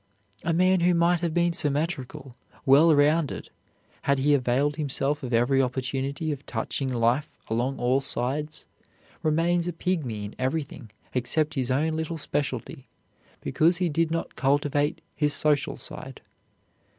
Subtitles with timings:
[0.43, 2.33] A man who might have been symmetrical,
[2.65, 3.51] well rounded,
[4.01, 8.65] had he availed himself of every opportunity of touching life along all sides,
[9.21, 12.83] remains a pygmy in everything except his own little specialty,
[13.41, 16.21] because he did not cultivate his social side.